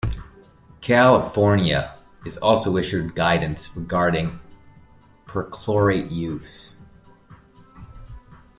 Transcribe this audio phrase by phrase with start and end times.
[0.81, 1.93] California
[2.23, 4.39] has also issued guidance regarding
[5.27, 6.79] perchlorate use.